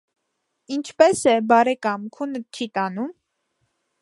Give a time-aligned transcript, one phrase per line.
[0.75, 3.17] -Ի՞նչպես է, բարեկամ, քունդ չի՞ տանում: